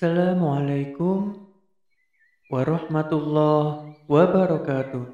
[0.00, 1.44] Assalamualaikum
[2.48, 5.04] warahmatullahi wabarakatuh.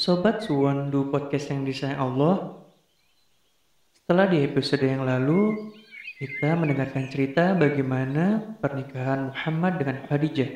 [0.00, 2.56] Sobat Suwandu Podcast yang disayang Allah,
[3.92, 5.68] setelah di episode yang lalu
[6.16, 10.48] kita mendengarkan cerita bagaimana pernikahan Muhammad dengan Khadijah.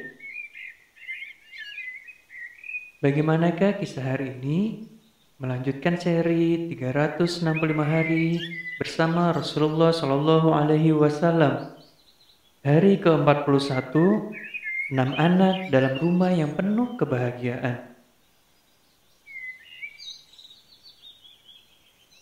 [3.05, 4.89] Bagaimanakah kisah hari ini?
[5.37, 7.45] Melanjutkan seri 365
[7.85, 8.41] hari
[8.81, 11.80] bersama Rasulullah Shallallahu Alaihi Wasallam.
[12.61, 13.97] Hari ke-41,
[14.93, 17.97] enam anak dalam rumah yang penuh kebahagiaan.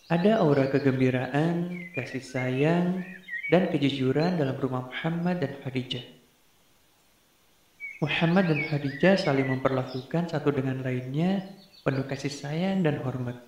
[0.07, 3.03] Ada aura kegembiraan, kasih sayang,
[3.51, 6.07] dan kejujuran dalam rumah Muhammad dan Khadijah.
[7.99, 11.51] Muhammad dan Khadijah saling memperlakukan satu dengan lainnya
[11.83, 13.43] penuh kasih sayang dan hormat.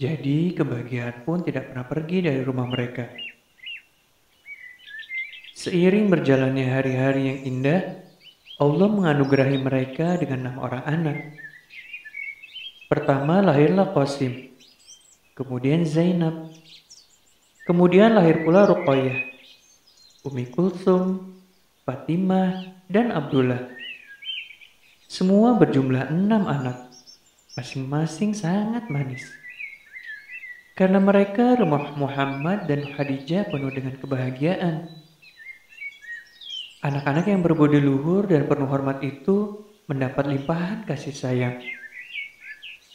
[0.00, 3.27] Jadi kebahagiaan pun tidak pernah pergi dari rumah mereka.
[5.58, 7.82] Seiring berjalannya hari-hari yang indah,
[8.62, 11.18] Allah menganugerahi mereka dengan enam orang anak.
[12.86, 14.54] Pertama lahirlah Qasim,
[15.34, 16.54] kemudian Zainab,
[17.66, 19.18] kemudian lahir pula Ruqayyah,
[20.30, 21.34] Umi Kulsum,
[21.82, 23.66] Fatimah, dan Abdullah.
[25.10, 26.86] Semua berjumlah enam anak,
[27.58, 29.26] masing-masing sangat manis.
[30.78, 35.07] Karena mereka rumah Muhammad dan Khadijah penuh dengan kebahagiaan.
[36.78, 41.58] Anak-anak yang berbudi luhur dan penuh hormat itu mendapat limpahan kasih sayang.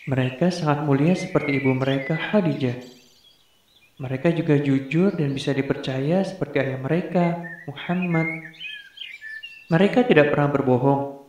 [0.08, 2.80] Mereka sangat mulia seperti ibu mereka Khadijah.
[4.00, 7.26] Mereka juga jujur dan bisa dipercaya seperti ayah mereka,
[7.68, 8.28] Muhammad.
[9.72, 11.24] Mereka tidak pernah berbohong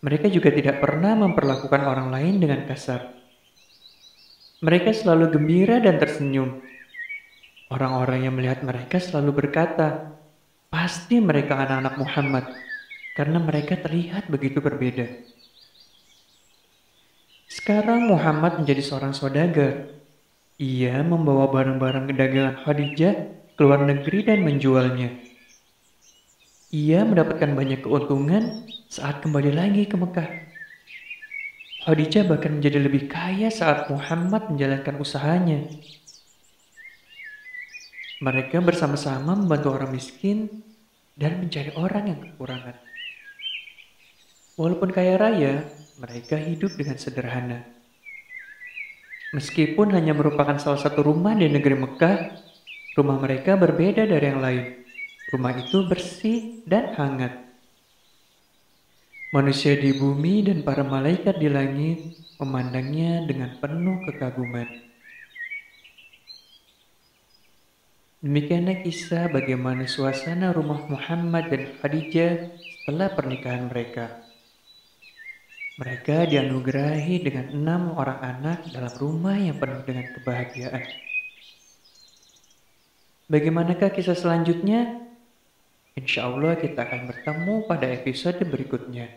[0.00, 3.20] mereka juga tidak pernah memperlakukan orang lain dengan kasar.
[4.64, 6.64] Mereka selalu gembira dan tersenyum.
[7.68, 10.16] Orang-orang yang melihat mereka selalu berkata,
[10.70, 12.44] "Pasti mereka anak-anak Muhammad,"
[13.18, 15.04] karena mereka terlihat begitu berbeda.
[17.50, 19.90] Sekarang Muhammad menjadi seorang saudagar.
[20.56, 23.14] Ia membawa barang-barang dagangan Khadijah
[23.58, 25.10] ke luar negeri dan menjualnya.
[26.70, 30.30] Ia mendapatkan banyak keuntungan saat kembali lagi ke Mekah.
[31.82, 35.66] Khadijah bahkan menjadi lebih kaya saat Muhammad menjalankan usahanya.
[38.20, 40.60] Mereka bersama-sama membantu orang miskin
[41.16, 42.76] dan mencari orang yang kekurangan.
[44.60, 45.64] Walaupun kaya raya,
[45.96, 47.64] mereka hidup dengan sederhana.
[49.32, 52.18] Meskipun hanya merupakan salah satu rumah di negeri Mekah,
[52.92, 54.64] rumah mereka berbeda dari yang lain.
[55.32, 57.32] Rumah itu bersih dan hangat.
[59.32, 64.89] Manusia di bumi dan para malaikat di langit memandangnya dengan penuh kekaguman.
[68.20, 74.20] Demikianlah kisah bagaimana suasana rumah Muhammad dan Khadijah setelah pernikahan mereka.
[75.80, 80.84] Mereka dianugerahi dengan enam orang anak dalam rumah yang penuh dengan kebahagiaan.
[83.32, 85.00] Bagaimanakah kisah selanjutnya?
[85.96, 89.08] Insya Allah kita akan bertemu pada episode berikutnya.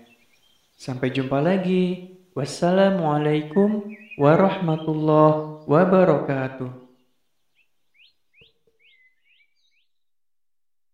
[0.79, 2.15] Sampai jumpa lagi.
[2.31, 3.83] Wassalamualaikum
[4.15, 6.82] warahmatullahi wabarakatuh.